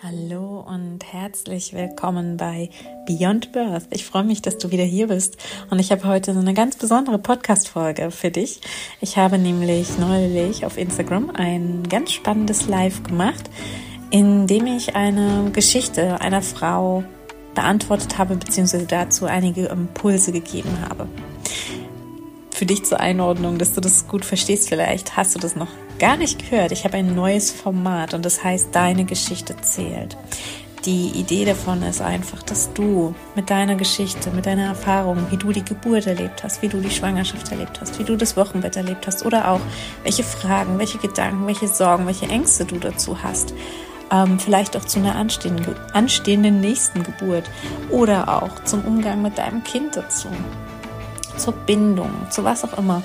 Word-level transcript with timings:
Hallo 0.00 0.60
und 0.60 1.00
herzlich 1.12 1.72
willkommen 1.72 2.36
bei 2.36 2.70
Beyond 3.06 3.50
Birth. 3.50 3.88
Ich 3.90 4.04
freue 4.04 4.22
mich, 4.22 4.42
dass 4.42 4.58
du 4.58 4.70
wieder 4.70 4.84
hier 4.84 5.08
bist 5.08 5.38
und 5.70 5.80
ich 5.80 5.90
habe 5.90 6.04
heute 6.04 6.34
so 6.34 6.40
eine 6.40 6.54
ganz 6.54 6.76
besondere 6.76 7.18
Podcast-Folge 7.18 8.12
für 8.12 8.30
dich. 8.30 8.60
Ich 9.00 9.16
habe 9.16 9.38
nämlich 9.38 9.98
neulich 9.98 10.64
auf 10.64 10.78
Instagram 10.78 11.30
ein 11.30 11.82
ganz 11.88 12.12
spannendes 12.12 12.68
Live 12.68 13.02
gemacht, 13.02 13.50
in 14.10 14.46
dem 14.46 14.66
ich 14.66 14.94
eine 14.94 15.50
Geschichte 15.52 16.20
einer 16.20 16.42
Frau 16.42 17.02
beantwortet 17.56 18.18
habe, 18.18 18.36
beziehungsweise 18.36 18.86
dazu 18.86 19.26
einige 19.26 19.66
Impulse 19.66 20.30
gegeben 20.30 20.80
habe. 20.88 21.08
Für 22.58 22.66
dich 22.66 22.84
zur 22.84 22.98
Einordnung, 22.98 23.56
dass 23.56 23.74
du 23.74 23.80
das 23.80 24.08
gut 24.08 24.24
verstehst, 24.24 24.68
vielleicht 24.68 25.16
hast 25.16 25.32
du 25.32 25.38
das 25.38 25.54
noch 25.54 25.68
gar 26.00 26.16
nicht 26.16 26.40
gehört. 26.40 26.72
Ich 26.72 26.82
habe 26.82 26.96
ein 26.96 27.14
neues 27.14 27.52
Format 27.52 28.14
und 28.14 28.24
das 28.24 28.42
heißt 28.42 28.74
Deine 28.74 29.04
Geschichte 29.04 29.54
zählt. 29.58 30.16
Die 30.84 31.10
Idee 31.10 31.44
davon 31.44 31.84
ist 31.84 32.00
einfach, 32.00 32.42
dass 32.42 32.72
du 32.72 33.14
mit 33.36 33.48
deiner 33.48 33.76
Geschichte, 33.76 34.32
mit 34.32 34.46
deiner 34.46 34.64
Erfahrung, 34.64 35.18
wie 35.30 35.36
du 35.36 35.52
die 35.52 35.64
Geburt 35.64 36.08
erlebt 36.08 36.42
hast, 36.42 36.60
wie 36.60 36.66
du 36.66 36.80
die 36.80 36.90
Schwangerschaft 36.90 37.52
erlebt 37.52 37.80
hast, 37.80 38.00
wie 38.00 38.02
du 38.02 38.16
das 38.16 38.36
Wochenbett 38.36 38.74
erlebt 38.74 39.06
hast 39.06 39.24
oder 39.24 39.52
auch 39.52 39.60
welche 40.02 40.24
Fragen, 40.24 40.80
welche 40.80 40.98
Gedanken, 40.98 41.46
welche 41.46 41.68
Sorgen, 41.68 42.08
welche 42.08 42.26
Ängste 42.26 42.64
du 42.64 42.78
dazu 42.78 43.22
hast, 43.22 43.54
ähm, 44.10 44.40
vielleicht 44.40 44.76
auch 44.76 44.84
zu 44.84 44.98
einer 44.98 45.14
anstehenden, 45.14 45.76
anstehenden 45.92 46.60
nächsten 46.60 47.04
Geburt 47.04 47.48
oder 47.88 48.42
auch 48.42 48.64
zum 48.64 48.84
Umgang 48.84 49.22
mit 49.22 49.38
deinem 49.38 49.62
Kind 49.62 49.94
dazu, 49.94 50.26
zur 51.38 51.54
Bindung, 51.54 52.10
zu 52.30 52.44
was 52.44 52.64
auch 52.64 52.76
immer 52.78 53.02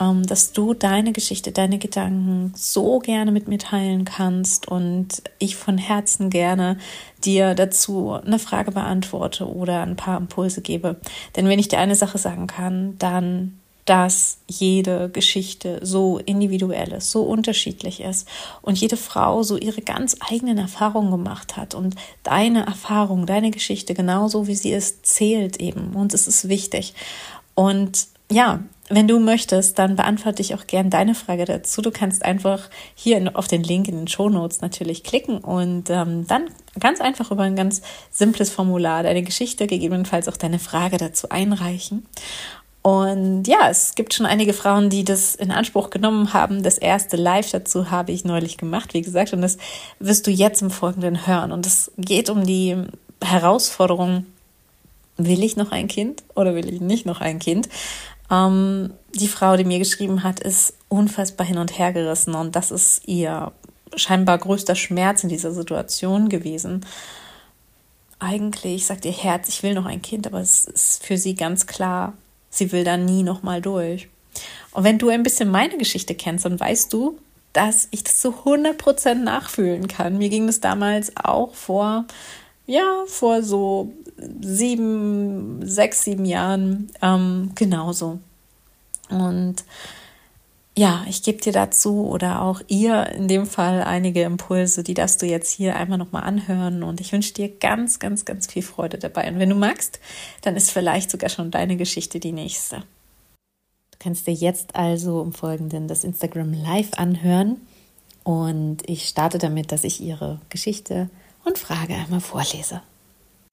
ähm, 0.00 0.24
dass 0.26 0.52
du 0.52 0.74
deine 0.74 1.12
Geschichte, 1.12 1.52
deine 1.52 1.78
Gedanken 1.78 2.52
so 2.56 2.98
gerne 2.98 3.30
mit 3.30 3.48
mir 3.48 3.58
teilen 3.58 4.04
kannst 4.04 4.68
und 4.68 5.22
ich 5.38 5.56
von 5.56 5.78
Herzen 5.78 6.30
gerne 6.30 6.78
dir 7.24 7.54
dazu 7.54 8.12
eine 8.12 8.38
Frage 8.38 8.72
beantworte 8.72 9.48
oder 9.48 9.82
ein 9.82 9.96
paar 9.96 10.18
Impulse 10.18 10.62
gebe. 10.62 10.96
Denn 11.36 11.48
wenn 11.48 11.58
ich 11.58 11.68
dir 11.68 11.78
eine 11.78 11.94
Sache 11.94 12.18
sagen 12.18 12.46
kann, 12.46 12.96
dann 12.98 13.58
dass 13.84 14.38
jede 14.46 15.08
Geschichte 15.08 15.80
so 15.82 16.18
individuell 16.18 16.92
ist, 16.92 17.10
so 17.10 17.22
unterschiedlich 17.22 18.00
ist 18.00 18.28
und 18.62 18.78
jede 18.78 18.96
Frau 18.96 19.42
so 19.42 19.56
ihre 19.56 19.82
ganz 19.82 20.16
eigenen 20.20 20.58
Erfahrungen 20.58 21.10
gemacht 21.10 21.56
hat 21.56 21.74
und 21.74 21.96
deine 22.22 22.64
Erfahrung, 22.64 23.26
deine 23.26 23.50
Geschichte 23.50 23.94
genauso 23.94 24.46
wie 24.46 24.54
sie 24.54 24.70
ist, 24.70 25.04
zählt 25.04 25.60
eben 25.60 25.94
und 25.94 26.14
es 26.14 26.28
ist 26.28 26.48
wichtig. 26.48 26.94
Und 27.54 28.06
ja, 28.30 28.60
wenn 28.88 29.08
du 29.08 29.18
möchtest, 29.18 29.78
dann 29.78 29.96
beantworte 29.96 30.42
ich 30.42 30.54
auch 30.54 30.66
gern 30.66 30.90
deine 30.90 31.14
Frage 31.14 31.44
dazu. 31.44 31.80
Du 31.80 31.90
kannst 31.90 32.24
einfach 32.24 32.68
hier 32.94 33.30
auf 33.34 33.48
den 33.48 33.62
Link 33.62 33.88
in 33.88 33.96
den 33.96 34.08
Show 34.08 34.28
Notes 34.28 34.60
natürlich 34.60 35.02
klicken 35.02 35.38
und 35.38 35.88
ähm, 35.88 36.26
dann 36.26 36.50
ganz 36.78 37.00
einfach 37.00 37.30
über 37.30 37.42
ein 37.42 37.56
ganz 37.56 37.82
simples 38.10 38.50
Formular 38.50 39.02
deine 39.02 39.22
Geschichte, 39.22 39.66
gegebenenfalls 39.66 40.28
auch 40.28 40.36
deine 40.36 40.58
Frage 40.58 40.98
dazu 40.98 41.30
einreichen. 41.30 42.06
Und 42.82 43.46
ja, 43.46 43.70
es 43.70 43.94
gibt 43.94 44.12
schon 44.12 44.26
einige 44.26 44.52
Frauen, 44.52 44.90
die 44.90 45.04
das 45.04 45.36
in 45.36 45.52
Anspruch 45.52 45.90
genommen 45.90 46.32
haben. 46.32 46.64
Das 46.64 46.78
erste 46.78 47.16
Live 47.16 47.50
dazu 47.50 47.92
habe 47.92 48.10
ich 48.10 48.24
neulich 48.24 48.58
gemacht, 48.58 48.92
wie 48.92 49.02
gesagt, 49.02 49.32
und 49.32 49.40
das 49.40 49.56
wirst 50.00 50.26
du 50.26 50.32
jetzt 50.32 50.62
im 50.62 50.70
Folgenden 50.70 51.26
hören. 51.26 51.52
Und 51.52 51.64
es 51.64 51.92
geht 51.96 52.28
um 52.28 52.44
die 52.44 52.76
Herausforderung, 53.22 54.26
will 55.26 55.42
ich 55.42 55.56
noch 55.56 55.72
ein 55.72 55.88
Kind 55.88 56.22
oder 56.34 56.54
will 56.54 56.72
ich 56.72 56.80
nicht 56.80 57.06
noch 57.06 57.20
ein 57.20 57.38
Kind? 57.38 57.68
Ähm, 58.30 58.92
die 59.14 59.28
Frau, 59.28 59.56
die 59.56 59.64
mir 59.64 59.78
geschrieben 59.78 60.22
hat, 60.22 60.40
ist 60.40 60.74
unfassbar 60.88 61.46
hin 61.46 61.58
und 61.58 61.78
her 61.78 61.92
gerissen 61.92 62.34
und 62.34 62.56
das 62.56 62.70
ist 62.70 63.06
ihr 63.06 63.52
scheinbar 63.94 64.38
größter 64.38 64.74
Schmerz 64.74 65.22
in 65.22 65.28
dieser 65.28 65.52
Situation 65.52 66.28
gewesen. 66.28 66.84
Eigentlich 68.18 68.86
sagt 68.86 69.04
ihr 69.04 69.12
Herz, 69.12 69.48
ich 69.48 69.62
will 69.62 69.74
noch 69.74 69.86
ein 69.86 70.00
Kind, 70.00 70.26
aber 70.26 70.40
es 70.40 70.64
ist 70.64 71.04
für 71.04 71.18
sie 71.18 71.34
ganz 71.34 71.66
klar, 71.66 72.14
sie 72.50 72.72
will 72.72 72.84
da 72.84 72.96
nie 72.96 73.22
noch 73.22 73.42
mal 73.42 73.60
durch. 73.60 74.08
Und 74.72 74.84
wenn 74.84 74.98
du 74.98 75.08
ein 75.08 75.22
bisschen 75.22 75.50
meine 75.50 75.76
Geschichte 75.76 76.14
kennst, 76.14 76.44
dann 76.44 76.58
weißt 76.58 76.92
du, 76.92 77.18
dass 77.52 77.88
ich 77.90 78.04
das 78.04 78.20
zu 78.20 78.30
100% 78.30 79.14
nachfühlen 79.14 79.88
kann. 79.88 80.16
Mir 80.16 80.30
ging 80.30 80.48
es 80.48 80.60
damals 80.60 81.12
auch 81.16 81.54
vor, 81.54 82.06
ja, 82.66 83.04
vor 83.06 83.42
so 83.42 83.92
sieben, 84.16 85.66
sechs, 85.66 86.04
sieben 86.04 86.24
Jahren 86.24 86.90
ähm, 87.00 87.52
genauso. 87.54 88.18
Und 89.08 89.64
ja, 90.76 91.04
ich 91.06 91.22
gebe 91.22 91.40
dir 91.42 91.52
dazu 91.52 92.06
oder 92.06 92.40
auch 92.40 92.62
ihr 92.66 93.06
in 93.08 93.28
dem 93.28 93.44
Fall 93.44 93.82
einige 93.82 94.22
Impulse, 94.22 94.82
die 94.82 94.94
darfst 94.94 95.20
du 95.20 95.26
jetzt 95.26 95.50
hier 95.50 95.76
einmal 95.76 95.98
nochmal 95.98 96.22
anhören 96.22 96.82
und 96.82 97.00
ich 97.00 97.12
wünsche 97.12 97.34
dir 97.34 97.50
ganz, 97.50 97.98
ganz, 97.98 98.24
ganz 98.24 98.46
viel 98.46 98.62
Freude 98.62 98.96
dabei. 98.96 99.30
Und 99.30 99.38
wenn 99.38 99.50
du 99.50 99.54
magst, 99.54 100.00
dann 100.40 100.56
ist 100.56 100.70
vielleicht 100.70 101.10
sogar 101.10 101.28
schon 101.28 101.50
deine 101.50 101.76
Geschichte 101.76 102.20
die 102.20 102.32
nächste. 102.32 102.76
Du 103.90 103.98
kannst 103.98 104.26
dir 104.26 104.32
jetzt 104.32 104.74
also 104.74 105.20
im 105.20 105.34
Folgenden 105.34 105.88
das 105.88 106.04
Instagram 106.04 106.54
Live 106.54 106.94
anhören 106.96 107.60
und 108.24 108.78
ich 108.88 109.08
starte 109.08 109.36
damit, 109.36 109.72
dass 109.72 109.84
ich 109.84 110.00
ihre 110.00 110.40
Geschichte 110.48 111.10
und 111.44 111.58
Frage 111.58 111.94
einmal 111.94 112.20
vorlese. 112.20 112.80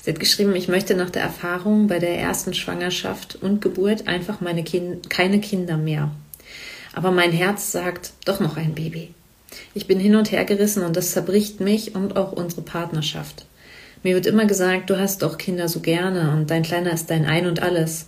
Sie 0.01 0.11
hat 0.11 0.19
geschrieben, 0.19 0.55
ich 0.55 0.69
möchte 0.69 0.95
nach 0.95 1.09
der 1.09 1.23
Erfahrung 1.23 1.87
bei 1.87 1.99
der 1.99 2.17
ersten 2.17 2.53
Schwangerschaft 2.53 3.37
und 3.41 3.61
Geburt 3.61 4.07
einfach 4.07 4.39
meine 4.39 4.63
kind 4.63 5.09
keine 5.09 5.41
Kinder 5.41 5.77
mehr. 5.77 6.11
Aber 6.93 7.11
mein 7.11 7.31
Herz 7.31 7.71
sagt, 7.71 8.13
doch 8.23 8.39
noch 8.39 8.55
ein 8.55 8.75
Baby. 8.75 9.13
Ich 9.73 9.87
bin 9.87 9.99
hin 9.99 10.15
und 10.15 10.31
her 10.31 10.45
gerissen 10.45 10.83
und 10.83 10.95
das 10.95 11.11
zerbricht 11.11 11.59
mich 11.59 11.95
und 11.95 12.15
auch 12.15 12.31
unsere 12.31 12.61
Partnerschaft. 12.61 13.45
Mir 14.01 14.15
wird 14.15 14.25
immer 14.25 14.45
gesagt, 14.45 14.89
du 14.89 14.97
hast 14.97 15.21
doch 15.21 15.37
Kinder 15.37 15.67
so 15.67 15.81
gerne 15.81 16.31
und 16.31 16.49
dein 16.49 16.63
Kleiner 16.63 16.93
ist 16.93 17.09
dein 17.09 17.25
Ein 17.25 17.47
und 17.47 17.61
alles. 17.61 18.05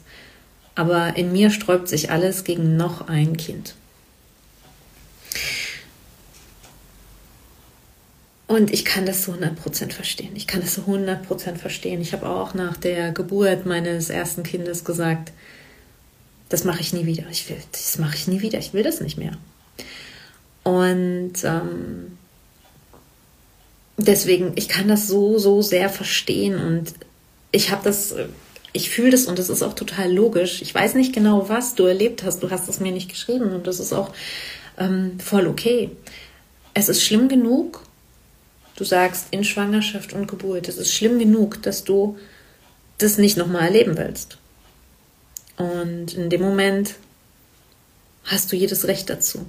Aber 0.75 1.17
in 1.17 1.33
mir 1.33 1.49
sträubt 1.51 1.89
sich 1.89 2.09
alles 2.09 2.45
gegen 2.45 2.77
noch 2.77 3.09
ein 3.09 3.35
Kind. 3.35 3.75
Und 8.51 8.73
ich 8.73 8.83
kann 8.83 9.05
das 9.05 9.23
zu 9.23 9.31
100% 9.31 9.93
verstehen. 9.93 10.31
Ich 10.35 10.45
kann 10.45 10.59
das 10.59 10.73
zu 10.73 10.81
100% 10.81 11.55
verstehen. 11.55 12.01
Ich 12.01 12.11
habe 12.11 12.27
auch 12.27 12.53
nach 12.53 12.75
der 12.75 13.13
Geburt 13.13 13.65
meines 13.65 14.09
ersten 14.09 14.43
Kindes 14.43 14.83
gesagt, 14.83 15.31
das 16.49 16.65
mache 16.65 16.81
ich 16.81 16.91
nie 16.91 17.05
wieder. 17.05 17.23
Ich 17.31 17.49
will, 17.49 17.55
das 17.71 17.97
mache 17.97 18.17
ich 18.17 18.27
nie 18.27 18.41
wieder. 18.41 18.59
Ich 18.59 18.73
will 18.73 18.83
das 18.83 18.99
nicht 18.99 19.17
mehr. 19.17 19.37
Und 20.63 21.31
ähm, 21.45 22.17
deswegen, 23.95 24.51
ich 24.55 24.67
kann 24.67 24.89
das 24.89 25.07
so, 25.07 25.39
so 25.39 25.61
sehr 25.61 25.87
verstehen 25.87 26.55
und 26.55 26.93
ich 27.53 27.71
habe 27.71 27.85
das, 27.85 28.13
ich 28.73 28.89
fühle 28.89 29.11
das 29.11 29.27
und 29.27 29.39
das 29.39 29.47
ist 29.47 29.63
auch 29.63 29.75
total 29.75 30.11
logisch. 30.11 30.61
Ich 30.61 30.75
weiß 30.75 30.95
nicht 30.95 31.13
genau, 31.13 31.47
was 31.47 31.75
du 31.75 31.85
erlebt 31.85 32.23
hast. 32.23 32.43
Du 32.43 32.51
hast 32.51 32.67
es 32.67 32.81
mir 32.81 32.91
nicht 32.91 33.07
geschrieben 33.07 33.53
und 33.53 33.65
das 33.65 33.79
ist 33.79 33.93
auch 33.93 34.11
ähm, 34.77 35.21
voll 35.21 35.47
okay. 35.47 35.89
Es 36.73 36.89
ist 36.89 37.01
schlimm 37.01 37.29
genug 37.29 37.83
Du 38.81 38.85
sagst 38.85 39.27
in 39.29 39.43
Schwangerschaft 39.43 40.13
und 40.13 40.27
Geburt, 40.27 40.67
es 40.67 40.79
ist 40.79 40.91
schlimm 40.91 41.19
genug, 41.19 41.61
dass 41.61 41.83
du 41.83 42.17
das 42.97 43.19
nicht 43.19 43.37
nochmal 43.37 43.65
erleben 43.65 43.95
willst. 43.95 44.39
Und 45.55 46.15
in 46.15 46.31
dem 46.31 46.41
Moment 46.41 46.95
hast 48.23 48.51
du 48.51 48.55
jedes 48.55 48.87
Recht 48.87 49.07
dazu. 49.07 49.45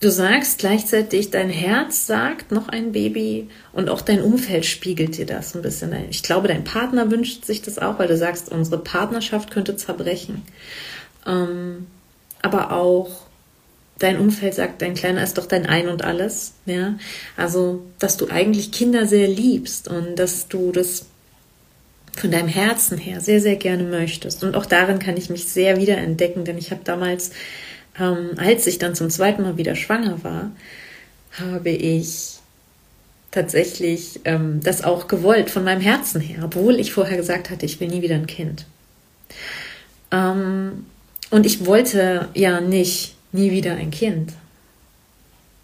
Du 0.00 0.10
sagst 0.10 0.58
gleichzeitig, 0.58 1.30
dein 1.30 1.48
Herz 1.48 2.06
sagt 2.06 2.52
noch 2.52 2.68
ein 2.68 2.92
Baby 2.92 3.48
und 3.72 3.88
auch 3.88 4.02
dein 4.02 4.20
Umfeld 4.20 4.66
spiegelt 4.66 5.16
dir 5.16 5.24
das 5.24 5.54
ein 5.54 5.62
bisschen. 5.62 5.94
Ich 6.10 6.22
glaube, 6.22 6.48
dein 6.48 6.64
Partner 6.64 7.10
wünscht 7.10 7.46
sich 7.46 7.62
das 7.62 7.78
auch, 7.78 7.98
weil 7.98 8.08
du 8.08 8.16
sagst, 8.18 8.52
unsere 8.52 8.76
Partnerschaft 8.76 9.50
könnte 9.50 9.78
zerbrechen. 9.78 10.42
Ähm, 11.26 11.86
aber 12.42 12.72
auch 12.72 13.31
dein 14.02 14.18
Umfeld 14.18 14.54
sagt, 14.54 14.82
dein 14.82 14.94
Kleiner 14.94 15.22
ist 15.22 15.38
doch 15.38 15.46
dein 15.46 15.66
Ein 15.66 15.88
und 15.88 16.04
alles, 16.04 16.52
ja. 16.66 16.94
Also, 17.36 17.82
dass 17.98 18.16
du 18.16 18.28
eigentlich 18.28 18.72
Kinder 18.72 19.06
sehr 19.06 19.28
liebst 19.28 19.88
und 19.88 20.16
dass 20.16 20.48
du 20.48 20.72
das 20.72 21.06
von 22.16 22.30
deinem 22.30 22.48
Herzen 22.48 22.98
her 22.98 23.20
sehr, 23.20 23.40
sehr 23.40 23.56
gerne 23.56 23.84
möchtest. 23.84 24.44
Und 24.44 24.54
auch 24.54 24.66
darin 24.66 24.98
kann 24.98 25.16
ich 25.16 25.30
mich 25.30 25.46
sehr 25.46 25.78
wiederentdecken, 25.78 26.44
denn 26.44 26.58
ich 26.58 26.70
habe 26.70 26.82
damals, 26.84 27.30
ähm, 27.98 28.30
als 28.36 28.66
ich 28.66 28.78
dann 28.78 28.94
zum 28.94 29.08
zweiten 29.08 29.42
Mal 29.42 29.56
wieder 29.56 29.74
schwanger 29.74 30.22
war, 30.22 30.50
habe 31.38 31.70
ich 31.70 32.38
tatsächlich 33.30 34.20
ähm, 34.24 34.60
das 34.62 34.84
auch 34.84 35.08
gewollt 35.08 35.48
von 35.48 35.64
meinem 35.64 35.80
Herzen 35.80 36.20
her, 36.20 36.42
obwohl 36.44 36.78
ich 36.78 36.92
vorher 36.92 37.16
gesagt 37.16 37.48
hatte, 37.50 37.64
ich 37.64 37.80
will 37.80 37.88
nie 37.88 38.02
wieder 38.02 38.16
ein 38.16 38.26
Kind. 38.26 38.66
Ähm, 40.10 40.84
und 41.30 41.46
ich 41.46 41.64
wollte 41.64 42.28
ja 42.34 42.60
nicht 42.60 43.14
nie 43.32 43.50
wieder 43.50 43.74
ein 43.74 43.90
Kind, 43.90 44.32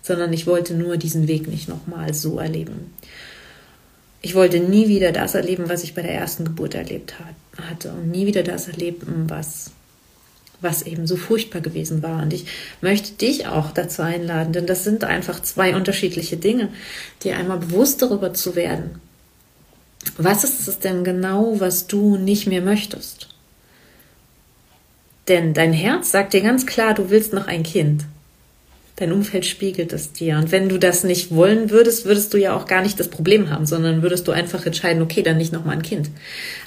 sondern 0.02 0.32
ich 0.32 0.46
wollte 0.46 0.74
nur 0.74 0.96
diesen 0.96 1.28
Weg 1.28 1.48
nicht 1.48 1.68
nochmal 1.68 2.14
so 2.14 2.38
erleben. 2.38 2.94
Ich 4.20 4.34
wollte 4.34 4.58
nie 4.58 4.88
wieder 4.88 5.12
das 5.12 5.34
erleben, 5.34 5.68
was 5.68 5.84
ich 5.84 5.94
bei 5.94 6.02
der 6.02 6.14
ersten 6.14 6.44
Geburt 6.44 6.74
erlebt 6.74 7.14
hatte 7.56 7.92
und 7.92 8.10
nie 8.10 8.26
wieder 8.26 8.42
das 8.42 8.68
erleben, 8.68 9.24
was 9.28 9.70
was 10.60 10.82
eben 10.82 11.06
so 11.06 11.16
furchtbar 11.16 11.60
gewesen 11.60 12.02
war. 12.02 12.22
Und 12.22 12.32
ich 12.32 12.46
möchte 12.80 13.12
dich 13.12 13.46
auch 13.46 13.70
dazu 13.70 14.02
einladen, 14.02 14.52
denn 14.52 14.66
das 14.66 14.84
sind 14.84 15.04
einfach 15.04 15.40
zwei 15.42 15.76
unterschiedliche 15.76 16.36
Dinge, 16.36 16.68
dir 17.22 17.36
einmal 17.36 17.58
bewusst 17.58 18.02
darüber 18.02 18.34
zu 18.34 18.56
werden. 18.56 19.00
Was 20.16 20.44
ist 20.44 20.66
es 20.68 20.78
denn 20.78 21.04
genau, 21.04 21.60
was 21.60 21.86
du 21.86 22.16
nicht 22.16 22.46
mehr 22.46 22.62
möchtest? 22.62 23.27
Denn 25.28 25.54
dein 25.54 25.72
Herz 25.72 26.10
sagt 26.10 26.32
dir 26.32 26.40
ganz 26.40 26.66
klar, 26.66 26.94
du 26.94 27.10
willst 27.10 27.32
noch 27.32 27.46
ein 27.46 27.62
Kind. 27.62 28.04
Dein 28.96 29.12
Umfeld 29.12 29.46
spiegelt 29.46 29.92
es 29.92 30.12
dir. 30.12 30.38
Und 30.38 30.50
wenn 30.50 30.68
du 30.68 30.78
das 30.78 31.04
nicht 31.04 31.30
wollen 31.32 31.70
würdest, 31.70 32.04
würdest 32.04 32.34
du 32.34 32.38
ja 32.38 32.56
auch 32.56 32.66
gar 32.66 32.82
nicht 32.82 32.98
das 32.98 33.08
Problem 33.08 33.48
haben, 33.48 33.64
sondern 33.64 34.02
würdest 34.02 34.26
du 34.26 34.32
einfach 34.32 34.66
entscheiden, 34.66 35.02
okay, 35.02 35.22
dann 35.22 35.36
nicht 35.36 35.52
nochmal 35.52 35.76
ein 35.76 35.82
Kind. 35.82 36.10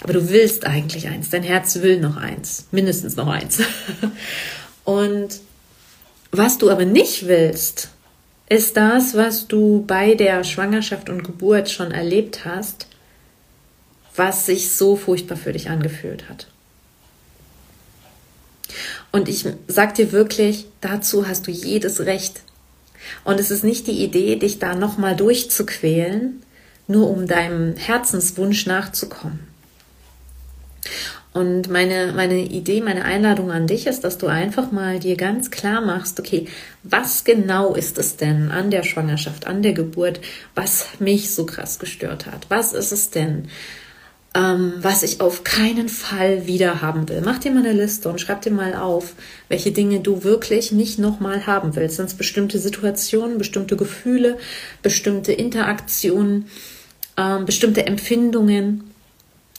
Aber 0.02 0.14
du 0.14 0.30
willst 0.30 0.66
eigentlich 0.66 1.08
eins. 1.10 1.30
Dein 1.30 1.44
Herz 1.44 1.82
will 1.82 2.00
noch 2.00 2.16
eins. 2.16 2.68
Mindestens 2.72 3.18
noch 3.18 3.28
eins. 3.28 3.62
Und 4.86 5.42
was 6.32 6.58
du 6.58 6.70
aber 6.70 6.86
nicht 6.86 7.28
willst, 7.28 7.90
ist 8.48 8.78
das, 8.78 9.16
was 9.16 9.48
du 9.48 9.84
bei 9.86 10.16
der 10.16 10.44
Schwangerschaft 10.44 11.10
und 11.10 11.24
Geburt 11.24 11.70
schon 11.70 11.92
erlebt 11.92 12.46
hast, 12.46 12.88
was 14.16 14.46
sich 14.46 14.72
so 14.72 14.96
furchtbar 14.96 15.38
für 15.38 15.54
dich 15.54 15.70
angefühlt 15.70 16.30
hat. 16.30 16.48
Und 19.12 19.28
ich 19.28 19.46
sag 19.68 19.96
dir 19.96 20.12
wirklich, 20.12 20.68
dazu 20.80 21.28
hast 21.28 21.48
du 21.48 21.52
jedes 21.52 22.02
Recht. 22.02 22.42
Und 23.24 23.40
es 23.40 23.52
ist 23.52 23.64
nicht 23.64 23.88
die 23.88 24.04
Idee, 24.04 24.36
dich 24.38 24.60
da 24.60 24.76
nochmal 24.76 25.16
durchzuquälen, 25.16 26.42
nur 26.88 27.10
um 27.10 27.28
deinem 27.28 27.76
Herzenswunsch 27.76 28.66
nachzukommen. 28.66 29.52
Und 31.34 31.70
meine, 31.70 32.12
meine 32.14 32.40
Idee, 32.40 32.82
meine 32.82 33.06
Einladung 33.06 33.52
an 33.52 33.66
dich 33.66 33.88
ist, 33.88 34.04
dass 34.04 34.18
du 34.18 34.28
einfach 34.28 34.72
mal 34.72 35.00
dir 35.00 35.16
ganz 35.16 35.50
klar 35.50 35.80
machst, 35.80 36.20
okay, 36.20 36.48
was 36.84 37.24
genau 37.24 37.74
ist 37.74 37.98
es 37.98 38.18
denn 38.18 38.52
an 38.52 38.70
der 38.70 38.84
Schwangerschaft, 38.84 39.48
an 39.48 39.64
der 39.64 39.72
Geburt, 39.72 40.20
was 40.56 40.88
mich 41.00 41.34
so 41.34 41.46
krass 41.46 41.80
gestört 41.80 42.26
hat? 42.26 42.48
Was 42.50 42.74
ist 42.74 42.92
es 42.92 43.12
denn, 43.12 43.48
ähm, 44.34 44.74
was 44.78 45.04
ich 45.04 45.20
auf 45.20 45.44
keinen 45.44 45.90
Fall 45.90 46.48
wieder 46.48 46.82
haben 46.82 47.10
will. 47.10 47.22
Mach 47.24 47.40
dir 47.40 47.52
mal 47.52 47.66
eine 47.66 47.74
Liste 47.74 48.08
und 48.08 48.22
schreib 48.22 48.42
dir 48.42 48.52
mal 48.52 48.76
auf, 48.76 49.14
welche 49.50 49.72
Dinge 49.72 50.00
du 50.00 50.24
wirklich 50.24 50.72
nicht 50.72 51.00
nochmal 51.00 51.48
haben 51.48 51.76
willst. 51.76 51.98
Sind 51.98 52.06
es 52.06 52.14
bestimmte 52.14 52.58
Situationen, 52.58 53.38
bestimmte 53.38 53.76
Gefühle, 53.76 54.38
bestimmte 54.82 55.34
Interaktionen, 55.34 56.46
ähm, 57.18 57.46
bestimmte 57.46 57.86
Empfindungen. 57.86 58.86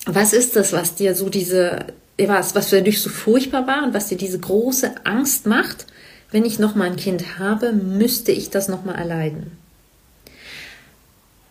Was 0.07 0.33
ist 0.33 0.57
das, 0.57 0.73
was 0.73 0.95
dir 0.95 1.15
so 1.15 1.29
diese, 1.29 1.87
was, 2.19 2.55
was 2.55 2.71
für 2.71 2.81
dich 2.81 3.03
so 3.03 3.11
furchtbar 3.11 3.67
war 3.67 3.85
und 3.85 3.93
was 3.93 4.09
dir 4.09 4.17
diese 4.17 4.39
große 4.39 5.05
Angst 5.05 5.47
macht? 5.47 5.87
Wenn 6.31 6.47
ich 6.47 6.59
nochmal 6.59 6.89
ein 6.89 6.97
Kind 6.97 7.39
habe, 7.39 7.75
müsste 7.75 8.33
ich 8.33 8.49
das 8.49 8.69
nochmal 8.69 8.95
erleiden 8.95 9.62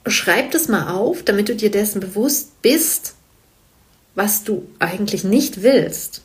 schreib 0.08 0.52
das 0.52 0.68
mal 0.68 0.92
auf, 0.92 1.24
damit 1.24 1.50
du 1.50 1.56
dir 1.56 1.72
dessen 1.72 2.00
bewusst 2.00 2.62
bist, 2.62 3.16
was 4.16 4.44
du 4.44 4.68
eigentlich 4.80 5.24
nicht 5.24 5.64
willst. 5.64 6.22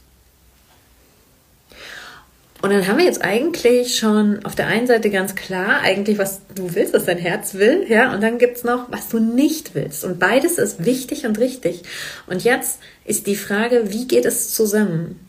Und 2.63 2.71
dann 2.71 2.87
haben 2.87 2.99
wir 2.99 3.05
jetzt 3.05 3.23
eigentlich 3.23 3.99
schon 3.99 4.45
auf 4.45 4.55
der 4.55 4.67
einen 4.67 4.87
Seite 4.87 5.11
ganz 5.11 5.35
klar, 5.35 5.83
eigentlich, 5.83 6.19
was 6.19 6.41
du 6.55 6.75
willst, 6.75 6.95
was 6.95 7.05
dein 7.05 7.19
Herz 7.19 7.55
will, 7.55 7.85
ja, 7.89 8.13
und 8.13 8.23
dann 8.23 8.39
gibt's 8.39 8.65
noch, 8.65 8.91
was 8.91 9.09
du 9.09 9.19
nicht 9.19 9.75
willst. 9.75 10.05
Und 10.05 10.19
beides 10.19 10.59
ist 10.59 10.85
wichtig 10.85 11.27
und 11.27 11.39
richtig. 11.39 11.83
Und 12.27 12.45
jetzt 12.45 12.81
ist 13.05 13.27
die 13.27 13.37
Frage, 13.37 13.93
wie 13.93 14.09
geht 14.09 14.25
es 14.25 14.53
zusammen? 14.53 15.21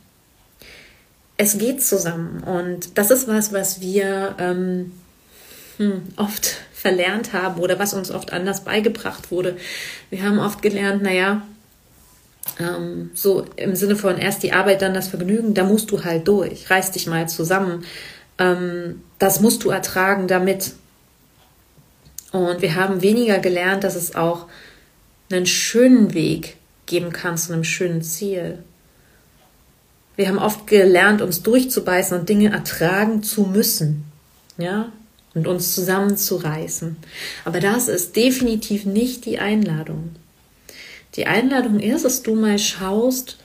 Es 1.36 1.58
geht 1.58 1.84
zusammen. 1.84 2.42
Und 2.44 2.98
das 2.98 3.12
ist 3.12 3.28
was, 3.28 3.54
was 3.54 3.82
wir 3.82 4.36
ähm, 4.40 4.94
hm, 5.78 6.04
oft 6.16 6.62
verlernt 6.80 7.34
haben 7.34 7.60
oder 7.60 7.80
was 7.80 7.96
uns 7.96 8.12
oft 8.12 8.32
anders 8.32 8.64
beigebracht 8.64 9.32
wurde. 9.32 9.58
Wir 10.12 10.24
haben 10.24 10.38
oft 10.38 10.62
gelernt, 10.62 11.02
naja, 11.02 11.42
ähm, 12.60 13.10
so 13.16 13.46
im 13.56 13.76
Sinne 13.76 13.96
von 13.96 14.18
erst 14.18 14.44
die 14.44 14.54
Arbeit, 14.54 14.84
dann 14.84 14.94
das 14.94 15.08
Vergnügen, 15.08 15.56
da 15.56 15.64
musst 15.64 15.90
du 15.90 16.04
halt 16.04 16.28
durch, 16.28 16.70
reiß 16.70 16.92
dich 16.92 17.08
mal 17.08 17.28
zusammen. 17.28 17.84
Ähm, 18.38 19.02
das 19.18 19.42
musst 19.42 19.64
du 19.64 19.72
ertragen 19.72 20.28
damit. 20.28 20.74
Und 22.32 22.62
wir 22.62 22.76
haben 22.76 23.02
weniger 23.02 23.40
gelernt, 23.40 23.84
dass 23.84 23.96
es 23.96 24.16
auch 24.16 24.46
einen 25.32 25.48
schönen 25.48 26.14
Weg 26.14 26.58
geben 26.86 27.12
kann 27.12 27.38
zu 27.38 27.54
einem 27.54 27.64
schönen 27.64 28.04
Ziel. 28.04 28.60
Wir 30.16 30.28
haben 30.28 30.38
oft 30.38 30.68
gelernt, 30.68 31.24
uns 31.24 31.42
durchzubeißen 31.42 32.20
und 32.20 32.30
Dinge 32.30 32.52
ertragen 32.52 33.24
zu 33.24 33.42
müssen. 33.42 34.06
Ja, 34.58 34.92
und 35.38 35.48
uns 35.48 35.76
zusammenzureißen. 35.76 36.98
Aber 37.46 37.60
das 37.60 37.88
ist 37.88 38.16
definitiv 38.16 38.86
nicht 38.86 39.26
die 39.26 39.40
Einladung. 39.40 40.16
Die 41.16 41.26
Einladung 41.26 41.80
ist, 41.80 42.06
dass 42.06 42.24
du 42.24 42.36
mal 42.36 42.60
schaust, 42.60 43.38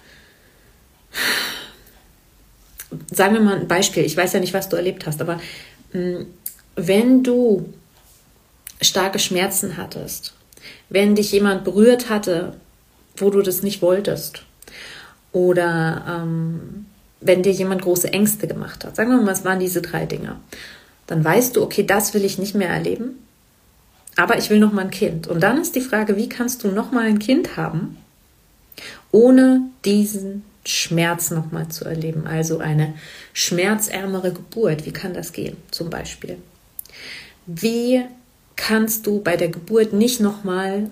sagen 3.11 3.35
wir 3.35 3.41
mal 3.41 3.61
ein 3.61 3.69
Beispiel, 3.69 4.05
ich 4.05 4.17
weiß 4.17 4.33
ja 4.33 4.41
nicht, 4.41 4.55
was 4.55 4.69
du 4.69 4.77
erlebt 4.77 5.07
hast, 5.07 5.21
aber 5.21 5.41
hm, 5.93 6.27
wenn 6.77 7.23
du 7.23 7.73
starke 8.81 9.19
Schmerzen 9.19 9.77
hattest, 9.77 10.35
wenn 10.89 11.15
dich 11.15 11.33
jemand 11.33 11.65
berührt 11.65 12.09
hatte, 12.09 12.57
wo 13.17 13.31
du 13.31 13.43
das 13.43 13.63
nicht 13.63 13.83
wolltest, 13.83 14.45
oder 15.33 16.05
ähm, 16.09 16.87
wenn 17.21 17.43
dir 17.43 17.53
jemand 17.53 17.83
große 17.83 18.13
Ängste 18.13 18.47
gemacht 18.47 18.85
hat, 18.85 18.97
sagen 18.97 19.11
wir 19.11 19.19
mal, 19.19 19.27
was 19.31 19.45
waren 19.45 19.61
diese 19.61 19.81
drei 19.81 20.07
Dinge? 20.07 20.37
Dann 21.07 21.25
weißt 21.25 21.57
du, 21.57 21.63
okay, 21.63 21.85
das 21.85 22.15
will 22.15 22.25
ich 22.25 22.39
nicht 22.39 22.55
mehr 22.55 22.69
erleben, 22.69 23.19
aber 24.17 24.39
ich 24.39 24.51
will 24.51 24.59
noch 24.59 24.73
mal 24.73 24.85
ein 24.85 24.91
Kind. 24.91 25.27
Und 25.27 25.43
dann 25.43 25.61
ist 25.61 25.75
die 25.75 25.81
Frage, 25.81 26.17
wie 26.17 26.29
kannst 26.29 26.65
du 26.65 26.69
noch 26.69 26.93
mal 26.93 27.07
ein 27.07 27.19
Kind 27.19 27.57
haben, 27.57 27.99
ohne 29.11 29.63
diesen 29.85 30.45
Schmerz 30.65 31.31
noch 31.31 31.51
mal 31.51 31.69
zu 31.69 31.85
erleben? 31.85 32.27
Also 32.27 32.59
eine 32.59 32.95
schmerzärmere 33.33 34.33
Geburt. 34.33 34.87
Wie 34.87 34.93
kann 34.93 35.15
das 35.15 35.33
gehen, 35.33 35.57
zum 35.71 35.91
Beispiel? 35.91 36.39
Wie 37.47 38.03
kannst 38.57 39.07
du 39.07 39.21
bei 39.21 39.37
der 39.37 39.49
Geburt 39.49 39.93
nicht 39.93 40.21
noch 40.21 40.45
mal 40.45 40.91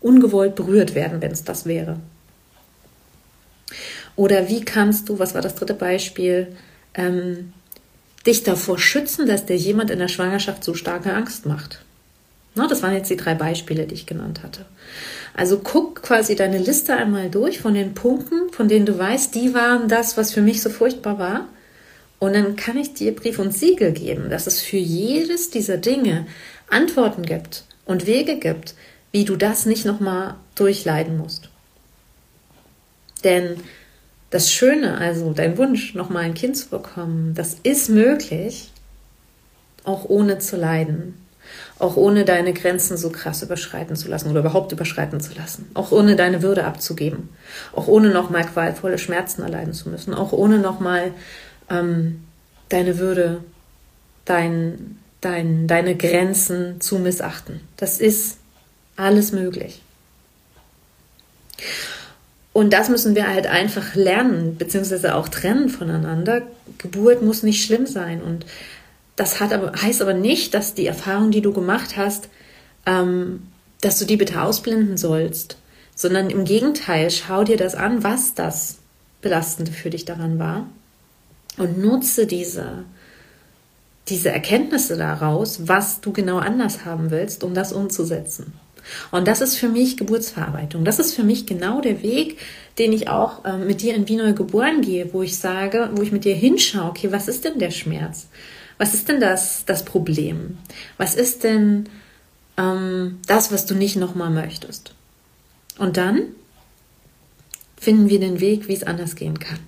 ungewollt 0.00 0.54
berührt 0.54 0.94
werden, 0.94 1.20
wenn 1.20 1.30
es 1.30 1.44
das 1.44 1.66
wäre? 1.66 2.00
Oder 4.16 4.48
wie 4.48 4.64
kannst 4.64 5.08
du, 5.08 5.18
was 5.18 5.34
war 5.34 5.40
das 5.40 5.54
dritte 5.54 5.74
Beispiel, 5.74 6.56
ähm, 6.94 7.52
dich 8.26 8.44
davor 8.44 8.78
schützen, 8.78 9.26
dass 9.26 9.46
dir 9.46 9.56
jemand 9.56 9.90
in 9.90 9.98
der 9.98 10.08
Schwangerschaft 10.08 10.64
so 10.64 10.74
starke 10.74 11.12
Angst 11.12 11.46
macht. 11.46 11.82
Na, 12.54 12.68
das 12.68 12.82
waren 12.82 12.94
jetzt 12.94 13.10
die 13.10 13.16
drei 13.16 13.34
Beispiele, 13.34 13.86
die 13.86 13.94
ich 13.94 14.06
genannt 14.06 14.42
hatte. 14.42 14.66
Also 15.34 15.58
guck 15.58 16.02
quasi 16.02 16.36
deine 16.36 16.58
Liste 16.58 16.94
einmal 16.94 17.30
durch 17.30 17.60
von 17.60 17.74
den 17.74 17.94
Punkten, 17.94 18.52
von 18.52 18.68
denen 18.68 18.84
du 18.84 18.98
weißt, 18.98 19.34
die 19.34 19.54
waren 19.54 19.88
das, 19.88 20.16
was 20.16 20.32
für 20.32 20.42
mich 20.42 20.60
so 20.60 20.68
furchtbar 20.68 21.18
war. 21.18 21.48
Und 22.18 22.34
dann 22.34 22.54
kann 22.56 22.76
ich 22.76 22.94
dir 22.94 23.16
Brief 23.16 23.38
und 23.38 23.52
Siegel 23.52 23.92
geben, 23.92 24.28
dass 24.28 24.46
es 24.46 24.60
für 24.60 24.76
jedes 24.76 25.50
dieser 25.50 25.78
Dinge 25.78 26.26
Antworten 26.68 27.22
gibt 27.22 27.64
und 27.86 28.06
Wege 28.06 28.38
gibt, 28.38 28.74
wie 29.10 29.24
du 29.24 29.36
das 29.36 29.66
nicht 29.66 29.84
nochmal 29.84 30.36
durchleiden 30.54 31.16
musst. 31.16 31.48
Denn 33.24 33.56
das 34.32 34.50
Schöne, 34.50 34.96
also 34.96 35.34
dein 35.34 35.58
Wunsch, 35.58 35.94
nochmal 35.94 36.24
ein 36.24 36.32
Kind 36.32 36.56
zu 36.56 36.70
bekommen, 36.70 37.34
das 37.34 37.54
ist 37.62 37.90
möglich, 37.90 38.72
auch 39.84 40.06
ohne 40.08 40.38
zu 40.38 40.56
leiden, 40.56 41.18
auch 41.78 41.96
ohne 41.96 42.24
deine 42.24 42.54
Grenzen 42.54 42.96
so 42.96 43.10
krass 43.10 43.42
überschreiten 43.42 43.94
zu 43.94 44.08
lassen 44.08 44.30
oder 44.30 44.40
überhaupt 44.40 44.72
überschreiten 44.72 45.20
zu 45.20 45.34
lassen, 45.34 45.70
auch 45.74 45.92
ohne 45.92 46.16
deine 46.16 46.42
Würde 46.42 46.64
abzugeben, 46.64 47.28
auch 47.74 47.88
ohne 47.88 48.08
nochmal 48.08 48.46
qualvolle 48.46 48.96
Schmerzen 48.96 49.42
erleiden 49.42 49.74
zu 49.74 49.90
müssen, 49.90 50.14
auch 50.14 50.32
ohne 50.32 50.58
nochmal 50.58 51.12
ähm, 51.68 52.24
deine 52.70 52.98
Würde, 52.98 53.44
dein, 54.24 54.98
dein, 55.20 55.66
deine 55.66 55.94
Grenzen 55.94 56.80
zu 56.80 56.98
missachten. 56.98 57.60
Das 57.76 58.00
ist 58.00 58.38
alles 58.96 59.32
möglich. 59.32 59.82
Und 62.52 62.72
das 62.72 62.88
müssen 62.88 63.14
wir 63.14 63.28
halt 63.28 63.46
einfach 63.46 63.94
lernen, 63.94 64.56
beziehungsweise 64.56 65.14
auch 65.14 65.28
trennen 65.28 65.68
voneinander. 65.68 66.42
Geburt 66.78 67.22
muss 67.22 67.42
nicht 67.42 67.64
schlimm 67.64 67.86
sein. 67.86 68.20
Und 68.20 68.44
das 69.16 69.40
hat 69.40 69.52
aber, 69.52 69.72
heißt 69.80 70.02
aber 70.02 70.14
nicht, 70.14 70.52
dass 70.52 70.74
die 70.74 70.86
Erfahrung, 70.86 71.30
die 71.30 71.40
du 71.40 71.52
gemacht 71.52 71.96
hast, 71.96 72.28
ähm, 72.84 73.42
dass 73.80 73.98
du 73.98 74.04
die 74.04 74.16
bitte 74.16 74.42
ausblenden 74.42 74.96
sollst, 74.96 75.56
sondern 75.94 76.30
im 76.30 76.44
Gegenteil, 76.44 77.10
schau 77.10 77.44
dir 77.44 77.56
das 77.56 77.74
an, 77.74 78.04
was 78.04 78.34
das 78.34 78.78
Belastende 79.22 79.72
für 79.72 79.90
dich 79.90 80.04
daran 80.04 80.38
war 80.38 80.66
und 81.56 81.78
nutze 81.78 82.26
diese, 82.26 82.84
diese 84.08 84.30
Erkenntnisse 84.30 84.96
daraus, 84.96 85.68
was 85.68 86.00
du 86.00 86.12
genau 86.12 86.38
anders 86.38 86.84
haben 86.84 87.10
willst, 87.10 87.44
um 87.44 87.54
das 87.54 87.72
umzusetzen. 87.72 88.52
Und 89.10 89.28
das 89.28 89.40
ist 89.40 89.56
für 89.56 89.68
mich 89.68 89.96
Geburtsverarbeitung. 89.96 90.84
Das 90.84 90.98
ist 90.98 91.14
für 91.14 91.24
mich 91.24 91.46
genau 91.46 91.80
der 91.80 92.02
Weg, 92.02 92.38
den 92.78 92.92
ich 92.92 93.08
auch 93.08 93.44
äh, 93.44 93.56
mit 93.56 93.82
dir 93.82 93.94
in 93.94 94.08
Wie 94.08 94.16
neu 94.16 94.32
geboren 94.32 94.80
gehe, 94.80 95.12
wo 95.12 95.22
ich 95.22 95.38
sage, 95.38 95.90
wo 95.94 96.02
ich 96.02 96.12
mit 96.12 96.24
dir 96.24 96.34
hinschaue, 96.34 96.90
okay, 96.90 97.12
was 97.12 97.28
ist 97.28 97.44
denn 97.44 97.58
der 97.58 97.70
Schmerz? 97.70 98.28
Was 98.78 98.94
ist 98.94 99.08
denn 99.08 99.20
das, 99.20 99.64
das 99.64 99.84
Problem? 99.84 100.58
Was 100.96 101.14
ist 101.14 101.44
denn 101.44 101.88
ähm, 102.56 103.20
das, 103.26 103.52
was 103.52 103.66
du 103.66 103.74
nicht 103.74 103.96
nochmal 103.96 104.30
möchtest? 104.30 104.94
Und 105.78 105.96
dann 105.96 106.22
finden 107.78 108.08
wir 108.08 108.20
den 108.20 108.40
Weg, 108.40 108.68
wie 108.68 108.74
es 108.74 108.84
anders 108.84 109.16
gehen 109.16 109.38
kann. 109.38 109.58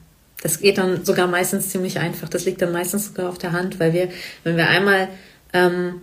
Das 0.42 0.60
geht 0.60 0.78
dann 0.78 1.04
sogar 1.04 1.26
meistens 1.26 1.70
ziemlich 1.70 1.98
einfach. 1.98 2.28
Das 2.28 2.44
liegt 2.44 2.60
dann 2.60 2.70
meistens 2.70 3.06
sogar 3.06 3.28
auf 3.28 3.38
der 3.38 3.52
Hand, 3.52 3.80
weil 3.80 3.92
wir, 3.92 4.10
wenn 4.42 4.56
wir 4.56 4.68
einmal 4.68 5.08
ähm, 5.52 6.02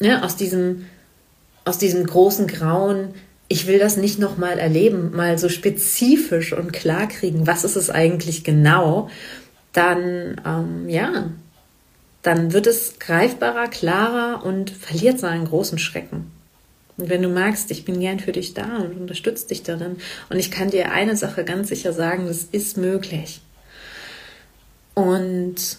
ne, 0.00 0.24
aus 0.24 0.36
diesem 0.36 0.86
aus 1.64 1.78
diesem 1.78 2.06
großen 2.06 2.46
Grauen, 2.46 3.14
ich 3.48 3.66
will 3.66 3.78
das 3.78 3.96
nicht 3.96 4.18
nochmal 4.18 4.58
erleben, 4.58 5.14
mal 5.14 5.38
so 5.38 5.48
spezifisch 5.48 6.52
und 6.52 6.72
klar 6.72 7.06
kriegen, 7.06 7.46
was 7.46 7.64
ist 7.64 7.76
es 7.76 7.90
eigentlich 7.90 8.44
genau, 8.44 9.10
dann 9.72 10.40
ähm, 10.46 10.88
ja, 10.88 11.30
dann 12.22 12.52
wird 12.52 12.66
es 12.66 12.98
greifbarer, 12.98 13.68
klarer 13.68 14.44
und 14.44 14.70
verliert 14.70 15.18
seinen 15.18 15.44
großen 15.44 15.78
Schrecken. 15.78 16.30
Und 16.96 17.08
wenn 17.08 17.22
du 17.22 17.28
magst, 17.28 17.70
ich 17.70 17.84
bin 17.84 17.98
gern 18.00 18.20
für 18.20 18.32
dich 18.32 18.54
da 18.54 18.76
und 18.76 18.96
unterstütze 18.96 19.48
dich 19.48 19.62
darin. 19.62 19.96
Und 20.30 20.38
ich 20.38 20.50
kann 20.50 20.70
dir 20.70 20.92
eine 20.92 21.16
Sache 21.16 21.44
ganz 21.44 21.68
sicher 21.68 21.92
sagen, 21.92 22.26
das 22.28 22.44
ist 22.44 22.76
möglich. 22.76 23.40
Und 24.94 25.78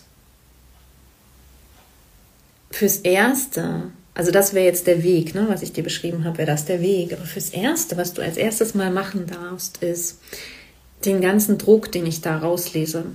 fürs 2.71 2.97
Erste 2.97 3.91
also 4.15 4.31
das 4.31 4.53
wäre 4.53 4.65
jetzt 4.65 4.85
der 4.85 5.03
Weg, 5.03 5.33
ne, 5.33 5.47
was 5.49 5.63
ich 5.63 5.73
dir 5.73 5.83
beschrieben 5.83 6.23
habe, 6.23 6.37
wäre 6.37 6.51
das 6.51 6.65
der 6.65 6.81
Weg. 6.81 7.13
Aber 7.13 7.25
fürs 7.25 7.49
Erste, 7.49 7.97
was 7.97 8.13
du 8.13 8.21
als 8.21 8.37
erstes 8.37 8.75
mal 8.75 8.91
machen 8.91 9.25
darfst, 9.25 9.81
ist 9.81 10.19
den 11.05 11.19
ganzen 11.19 11.57
Druck, 11.57 11.91
den 11.91 12.05
ich 12.05 12.21
da 12.21 12.37
rauslese, 12.37 13.05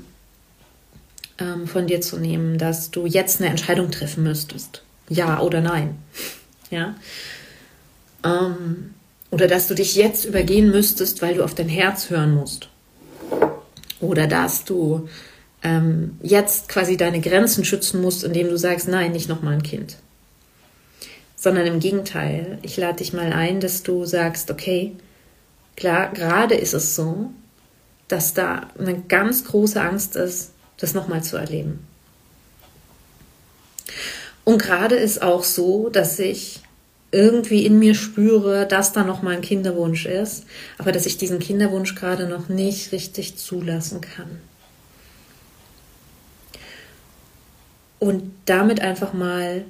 ähm, 1.38 1.68
von 1.68 1.86
dir 1.86 2.00
zu 2.00 2.18
nehmen, 2.18 2.58
dass 2.58 2.90
du 2.90 3.06
jetzt 3.06 3.40
eine 3.40 3.50
Entscheidung 3.50 3.90
treffen 3.90 4.24
müsstest. 4.24 4.82
Ja 5.08 5.40
oder 5.40 5.60
nein. 5.60 5.96
Ja. 6.70 6.96
Ähm, 8.22 8.92
oder 9.30 9.46
dass 9.46 9.68
du 9.68 9.74
dich 9.74 9.94
jetzt 9.94 10.26
übergehen 10.26 10.70
müsstest, 10.70 11.22
weil 11.22 11.36
du 11.36 11.42
auf 11.42 11.54
dein 11.54 11.70
Herz 11.70 12.10
hören 12.10 12.34
musst. 12.34 12.68
Oder 14.02 14.26
dass 14.26 14.66
du 14.66 15.08
ähm, 15.62 16.18
jetzt 16.22 16.68
quasi 16.68 16.98
deine 16.98 17.22
Grenzen 17.22 17.64
schützen 17.64 18.02
musst, 18.02 18.22
indem 18.22 18.50
du 18.50 18.58
sagst, 18.58 18.86
nein, 18.86 19.12
nicht 19.12 19.30
nochmal 19.30 19.54
ein 19.54 19.62
Kind 19.62 19.96
sondern 21.38 21.66
im 21.66 21.78
Gegenteil. 21.78 22.58
Ich 22.62 22.76
lade 22.76 22.98
dich 22.98 23.12
mal 23.12 23.32
ein, 23.32 23.60
dass 23.60 23.84
du 23.84 24.04
sagst, 24.04 24.50
okay, 24.50 24.96
klar, 25.76 26.12
gerade 26.12 26.56
ist 26.56 26.74
es 26.74 26.96
so, 26.96 27.30
dass 28.08 28.34
da 28.34 28.68
eine 28.78 29.00
ganz 29.02 29.44
große 29.44 29.80
Angst 29.80 30.16
ist, 30.16 30.50
das 30.78 30.94
nochmal 30.94 31.22
zu 31.22 31.36
erleben. 31.36 31.86
Und 34.44 34.60
gerade 34.60 34.96
ist 34.96 35.22
auch 35.22 35.44
so, 35.44 35.90
dass 35.90 36.18
ich 36.18 36.60
irgendwie 37.12 37.64
in 37.64 37.78
mir 37.78 37.94
spüre, 37.94 38.66
dass 38.66 38.92
da 38.92 39.04
noch 39.04 39.22
mal 39.22 39.36
ein 39.36 39.40
Kinderwunsch 39.40 40.06
ist, 40.06 40.44
aber 40.76 40.90
dass 40.90 41.06
ich 41.06 41.18
diesen 41.18 41.38
Kinderwunsch 41.38 41.94
gerade 41.94 42.26
noch 42.26 42.48
nicht 42.48 42.92
richtig 42.92 43.36
zulassen 43.36 44.00
kann. 44.00 44.40
Und 47.98 48.32
damit 48.46 48.80
einfach 48.80 49.12
mal 49.12 49.64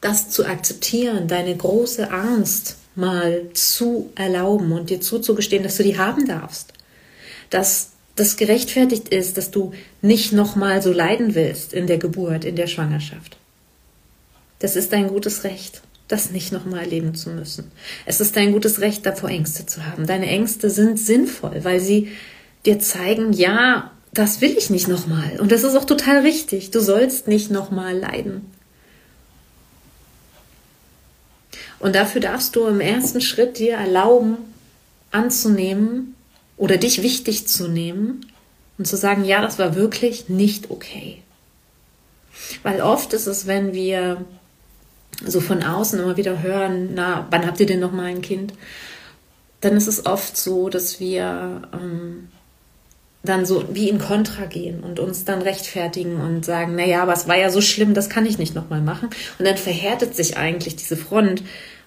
das 0.00 0.30
zu 0.30 0.46
akzeptieren, 0.46 1.28
deine 1.28 1.56
große 1.56 2.10
Angst 2.10 2.76
mal 2.94 3.42
zu 3.54 4.10
erlauben 4.14 4.72
und 4.72 4.90
dir 4.90 5.00
zuzugestehen, 5.00 5.62
dass 5.62 5.76
du 5.76 5.82
die 5.82 5.98
haben 5.98 6.26
darfst. 6.26 6.72
Dass 7.50 7.90
das 8.16 8.36
gerechtfertigt 8.36 9.08
ist, 9.08 9.36
dass 9.36 9.50
du 9.50 9.72
nicht 10.02 10.32
nochmal 10.32 10.82
so 10.82 10.92
leiden 10.92 11.34
willst 11.34 11.72
in 11.72 11.86
der 11.86 11.98
Geburt, 11.98 12.44
in 12.44 12.56
der 12.56 12.66
Schwangerschaft. 12.66 13.36
Das 14.58 14.76
ist 14.76 14.92
dein 14.92 15.08
gutes 15.08 15.44
Recht, 15.44 15.80
das 16.08 16.30
nicht 16.30 16.52
nochmal 16.52 16.80
erleben 16.80 17.14
zu 17.14 17.30
müssen. 17.30 17.70
Es 18.04 18.20
ist 18.20 18.36
dein 18.36 18.52
gutes 18.52 18.80
Recht, 18.80 19.06
davor 19.06 19.30
Ängste 19.30 19.64
zu 19.64 19.86
haben. 19.86 20.06
Deine 20.06 20.26
Ängste 20.26 20.68
sind 20.68 20.98
sinnvoll, 20.98 21.60
weil 21.62 21.80
sie 21.80 22.08
dir 22.66 22.78
zeigen, 22.78 23.32
ja, 23.32 23.90
das 24.12 24.40
will 24.40 24.54
ich 24.58 24.70
nicht 24.70 24.88
nochmal. 24.88 25.38
Und 25.40 25.52
das 25.52 25.62
ist 25.62 25.76
auch 25.76 25.84
total 25.84 26.18
richtig. 26.20 26.70
Du 26.72 26.80
sollst 26.80 27.28
nicht 27.28 27.50
nochmal 27.50 27.96
leiden. 27.96 28.50
Und 31.80 31.94
dafür 31.96 32.20
darfst 32.20 32.54
du 32.54 32.66
im 32.66 32.80
ersten 32.80 33.20
Schritt 33.20 33.58
dir 33.58 33.74
erlauben, 33.74 34.36
anzunehmen 35.10 36.14
oder 36.56 36.76
dich 36.76 37.02
wichtig 37.02 37.48
zu 37.48 37.68
nehmen 37.68 38.26
und 38.78 38.86
zu 38.86 38.96
sagen, 38.96 39.24
ja, 39.24 39.40
das 39.40 39.58
war 39.58 39.74
wirklich 39.74 40.28
nicht 40.28 40.70
okay. 40.70 41.22
Weil 42.62 42.82
oft 42.82 43.12
ist 43.14 43.26
es, 43.26 43.46
wenn 43.46 43.72
wir 43.72 44.24
so 45.24 45.40
von 45.40 45.62
außen 45.62 45.98
immer 45.98 46.16
wieder 46.16 46.42
hören, 46.42 46.90
na, 46.94 47.26
wann 47.30 47.46
habt 47.46 47.60
ihr 47.60 47.66
denn 47.66 47.80
noch 47.80 47.92
mal 47.92 48.06
ein 48.06 48.22
Kind? 48.22 48.52
Dann 49.60 49.76
ist 49.76 49.86
es 49.86 50.06
oft 50.06 50.36
so, 50.36 50.68
dass 50.68 51.00
wir 51.00 51.62
ähm, 51.72 52.28
dann 53.22 53.44
so 53.44 53.64
wie 53.72 53.88
in 53.88 53.98
Kontra 53.98 54.46
gehen 54.46 54.80
und 54.80 54.98
uns 54.98 55.24
dann 55.24 55.42
rechtfertigen 55.42 56.20
und 56.20 56.44
sagen, 56.44 56.74
na 56.76 56.86
ja, 56.86 57.02
aber 57.02 57.12
es 57.12 57.28
war 57.28 57.36
ja 57.36 57.50
so 57.50 57.60
schlimm, 57.60 57.92
das 57.92 58.08
kann 58.08 58.24
ich 58.24 58.38
nicht 58.38 58.54
nochmal 58.54 58.80
machen. 58.80 59.10
Und 59.38 59.44
dann 59.44 59.58
verhärtet 59.58 60.14
sich 60.16 60.38
eigentlich 60.38 60.76
diese 60.76 60.96
Front, 60.96 61.42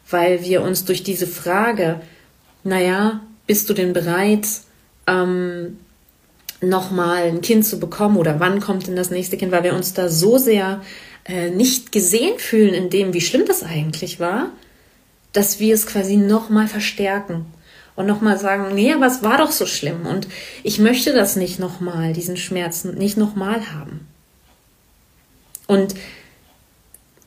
weil 0.10 0.44
wir 0.44 0.62
uns 0.62 0.86
durch 0.86 1.02
diese 1.02 1.26
Frage, 1.26 2.02
na 2.64 2.80
ja, 2.80 3.22
bist 3.48 3.70
du 3.70 3.74
denn 3.74 3.94
bereit, 3.94 4.48
ähm, 5.08 5.80
nochmal 6.62 7.24
ein 7.24 7.42
Kind 7.42 7.66
zu 7.66 7.80
bekommen 7.80 8.18
oder 8.18 8.40
wann 8.40 8.60
kommt 8.60 8.88
denn 8.88 8.96
das 8.96 9.10
nächste 9.10 9.36
Kind, 9.36 9.52
weil 9.52 9.64
wir 9.64 9.74
uns 9.74 9.94
da 9.94 10.10
so 10.10 10.38
sehr 10.38 10.82
äh, 11.26 11.50
nicht 11.50 11.92
gesehen 11.92 12.38
fühlen 12.38 12.74
in 12.74 12.90
dem, 12.90 13.14
wie 13.14 13.22
schlimm 13.22 13.46
das 13.46 13.64
eigentlich 13.64 14.20
war, 14.20 14.52
dass 15.34 15.60
wir 15.60 15.74
es 15.74 15.88
quasi 15.88 16.16
nochmal 16.16 16.68
verstärken 16.68 17.46
und 17.96 18.06
nochmal 18.08 18.38
sagen, 18.38 18.74
nee, 18.74 18.94
aber 18.94 19.06
es 19.06 19.24
war 19.24 19.38
doch 19.38 19.52
so 19.52 19.66
schlimm 19.66 20.06
und 20.06 20.28
ich 20.64 20.80
möchte 20.80 21.14
das 21.14 21.36
nicht 21.36 21.60
nochmal, 21.60 22.14
diesen 22.14 22.38
Schmerzen 22.38 22.96
nicht 22.96 23.18
nochmal 23.18 23.72
haben. 23.74 24.08
Und 25.68 25.96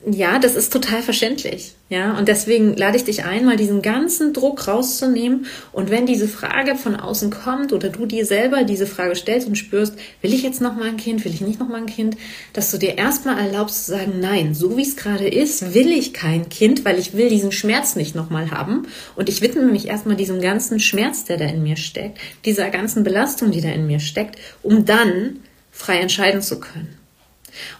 ja, 0.08 0.38
das 0.38 0.54
ist 0.54 0.72
total 0.72 1.02
verständlich. 1.02 1.74
Ja, 1.88 2.16
und 2.16 2.28
deswegen 2.28 2.76
lade 2.76 2.96
ich 2.96 3.02
dich 3.02 3.24
ein, 3.24 3.44
mal 3.44 3.56
diesen 3.56 3.82
ganzen 3.82 4.32
Druck 4.32 4.68
rauszunehmen. 4.68 5.46
Und 5.72 5.90
wenn 5.90 6.06
diese 6.06 6.28
Frage 6.28 6.76
von 6.76 6.94
außen 6.94 7.30
kommt 7.30 7.72
oder 7.72 7.88
du 7.88 8.06
dir 8.06 8.24
selber 8.24 8.62
diese 8.62 8.86
Frage 8.86 9.16
stellst 9.16 9.48
und 9.48 9.56
spürst, 9.56 9.94
will 10.22 10.32
ich 10.32 10.44
jetzt 10.44 10.60
noch 10.60 10.76
mal 10.76 10.86
ein 10.86 10.96
Kind, 10.96 11.24
will 11.24 11.34
ich 11.34 11.40
nicht 11.40 11.58
noch 11.58 11.68
mal 11.68 11.78
ein 11.78 11.86
Kind, 11.86 12.16
dass 12.52 12.70
du 12.70 12.78
dir 12.78 12.96
erstmal 12.96 13.36
erlaubst 13.36 13.86
zu 13.86 13.90
sagen, 13.92 14.20
nein, 14.20 14.54
so 14.54 14.76
wie 14.76 14.82
es 14.82 14.94
gerade 14.94 15.26
ist, 15.26 15.74
will 15.74 15.90
ich 15.90 16.12
kein 16.14 16.48
Kind, 16.48 16.84
weil 16.84 17.00
ich 17.00 17.14
will 17.14 17.28
diesen 17.28 17.50
Schmerz 17.50 17.96
nicht 17.96 18.14
noch 18.14 18.30
mal 18.30 18.52
haben. 18.52 18.86
Und 19.16 19.28
ich 19.28 19.42
widme 19.42 19.62
mich 19.62 19.88
erstmal 19.88 20.16
diesem 20.16 20.40
ganzen 20.40 20.78
Schmerz, 20.78 21.24
der 21.24 21.36
da 21.36 21.46
in 21.46 21.64
mir 21.64 21.76
steckt, 21.76 22.18
dieser 22.44 22.70
ganzen 22.70 23.02
Belastung, 23.02 23.50
die 23.50 23.60
da 23.60 23.70
in 23.70 23.88
mir 23.88 23.98
steckt, 23.98 24.38
um 24.62 24.84
dann 24.84 25.40
frei 25.72 25.98
entscheiden 25.98 26.42
zu 26.42 26.60
können. 26.60 26.96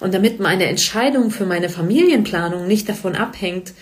Und 0.01 0.15
damit 0.15 0.41
meine 0.41 0.67
Entscheidung 0.67 1.31
für 1.31 1.47
meine 1.47 1.69
Familienplanung 1.69 2.67
nicht 2.67 2.89
davon 2.89 3.17
abhängt, 3.17 3.73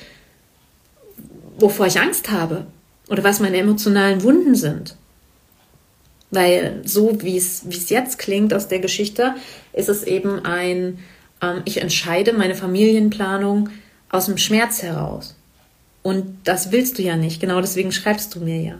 wovor 1.58 1.86
ich 1.86 2.00
Angst 2.00 2.30
habe 2.30 2.66
oder 3.08 3.24
was 3.24 3.40
meine 3.40 3.58
emotionalen 3.58 4.22
Wunden 4.22 4.54
sind. 4.54 4.96
Weil 6.30 6.80
so 6.84 7.22
wie 7.22 7.36
es, 7.36 7.64
jetzt 7.88 8.18
klingt 8.18 8.52
aus 8.52 8.68
der 8.68 8.80
Geschichte, 8.80 9.34
ist 9.72 9.88
es 9.88 10.02
eben 10.02 10.44
ein, 10.44 10.98
ähm, 11.40 11.62
ich 11.64 11.80
entscheide 11.80 12.32
meine 12.32 12.54
Familienplanung 12.54 13.68
aus 14.10 14.26
dem 14.26 14.38
Schmerz 14.38 14.82
heraus. 14.82 15.36
Und 16.02 16.38
das 16.44 16.72
willst 16.72 16.98
du 16.98 17.02
ja 17.02 17.16
nicht, 17.16 17.40
genau 17.40 17.60
deswegen 17.60 17.92
schreibst 17.92 18.34
du 18.34 18.40
mir 18.40 18.60
ja. 18.60 18.74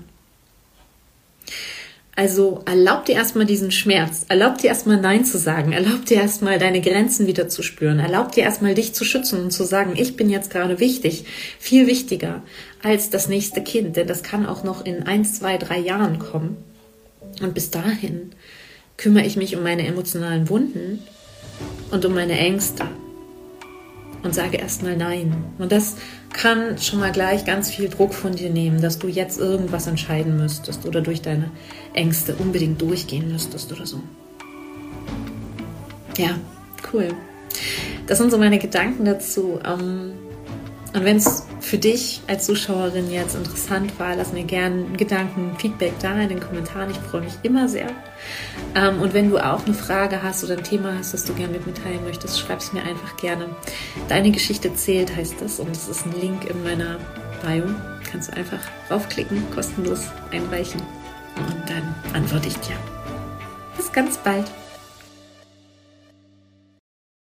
Also 2.17 2.63
erlaub 2.65 3.07
dir 3.07 3.17
erstmal 3.17 3.45
diesen 3.45 3.73
Schmerz, 3.73 4.25
erlaub 4.29 4.59
dir 4.59 4.69
erstmal 4.69 5.01
Nein 5.01 5.25
zu 5.25 5.37
sagen, 5.37 5.73
erlaub 5.73 6.07
dir 6.07 6.19
erstmal 6.19 6.61
deine 6.61 6.81
Grenzen 6.81 7.27
wieder 7.27 7.49
zu 7.49 7.63
spüren, 7.63 7.99
erlaub 7.99 8.31
dir 8.31 8.45
erstmal 8.45 8.75
dich 8.75 8.95
zu 8.95 9.05
schützen 9.05 9.41
und 9.41 9.51
zu 9.51 9.65
sagen, 9.65 9.95
ich 9.97 10.15
bin 10.15 10.31
jetzt 10.31 10.51
gerade 10.51 10.79
wichtig, 10.79 11.25
viel 11.59 11.89
wichtiger 11.89 12.43
als 12.85 13.11
das 13.11 13.29
nächste 13.29 13.65
Kind, 13.65 13.97
denn 13.97 14.07
das 14.07 14.23
kann 14.23 14.47
auch 14.47 14.63
noch 14.63 14.85
in 14.85 15.03
eins, 15.03 15.41
zwei, 15.41 15.59
drei 15.59 15.79
Jahren 15.79 16.21
kommen. 16.21 16.57
Und 17.43 17.53
bis 17.53 17.73
dahin 17.73 18.31
kümmere 18.97 19.25
ich 19.25 19.37
mich 19.37 19.57
um 19.57 19.65
meine 19.65 19.85
emotionalen 19.85 20.49
Wunden 20.49 21.01
und 21.91 22.05
um 22.05 22.15
meine 22.15 22.39
Ängste 22.39 22.85
und 24.25 24.35
sage 24.35 24.57
erstmal 24.57 24.97
Nein. 24.97 25.35
Und 25.59 25.71
das 25.71 25.97
kann 26.33 26.79
schon 26.79 26.99
mal 26.99 27.13
gleich 27.13 27.45
ganz 27.45 27.71
viel 27.71 27.89
Druck 27.89 28.15
von 28.15 28.35
dir 28.35 28.51
nehmen, 28.51 28.81
dass 28.81 28.99
du 28.99 29.07
jetzt 29.07 29.39
irgendwas 29.39 29.87
entscheiden 29.87 30.37
müsstest 30.37 30.87
oder 30.87 31.01
durch 31.01 31.23
deine 31.23 31.51
Ängste 31.95 32.35
unbedingt 32.35 32.81
durchgehen 32.81 33.33
müsstest 33.33 33.73
oder 33.73 33.87
so. 33.87 34.01
Ja, 36.17 36.39
cool. 36.93 37.09
Das 38.07 38.19
sind 38.19 38.31
so 38.31 38.39
meine 38.39 38.59
Gedanken 38.59 39.05
dazu. 39.05 39.59
Ähm, 39.65 40.13
Und 40.93 41.05
wenn 41.05 41.17
es 41.17 41.45
für 41.61 41.79
dich 41.79 42.21
als 42.29 42.47
Zuschauerin 42.47 43.11
jetzt 43.11 43.35
interessant 43.35 43.99
war, 43.99 44.15
lass 44.15 44.33
mir 44.33 44.45
gerne 44.45 44.85
Gedanken, 44.97 45.57
Feedback 45.59 45.93
da 46.01 46.15
in 46.21 46.29
den 46.29 46.39
Kommentaren. 46.39 46.91
Ich 46.91 46.99
freue 46.99 47.23
mich 47.23 47.35
immer 47.43 47.69
sehr. 47.69 47.89
Ähm, 48.77 49.01
und 49.03 49.13
wenn 49.13 49.29
du 49.29 49.39
auch 49.39 49.67
eine 49.67 49.75
Frage 49.75 50.23
hast 50.23 50.45
oder 50.45 50.57
ein 50.57 50.63
Thema 50.63 50.97
hast, 50.97 51.13
das 51.13 51.25
du 51.25 51.35
gerne 51.35 51.55
mit 51.55 51.67
mir 51.67 51.75
teilen 51.75 52.05
möchtest, 52.05 52.39
schreib 52.39 52.61
es 52.61 52.73
mir 52.73 52.83
einfach 52.83 53.17
gerne. 53.17 53.49
Deine 54.09 54.31
Geschichte 54.31 54.73
zählt, 54.77 55.17
heißt 55.17 55.35
das. 55.41 55.59
Und 55.59 55.73
es 55.73 55.89
ist 55.89 56.07
ein 56.07 56.15
Link 56.21 56.49
in 56.49 56.63
meiner 56.63 56.99
Bio. 57.43 57.65
Kannst 58.09 58.29
du 58.31 58.37
einfach 58.37 58.61
draufklicken, 58.89 59.43
kostenlos 59.53 60.03
einreichen. 60.31 60.81
Und 61.37 61.69
dann 61.69 61.95
antworte 62.15 62.49
ich 62.49 62.57
dir. 62.59 62.77
Bis 63.77 63.91
ganz 63.93 64.17
bald. 64.19 64.51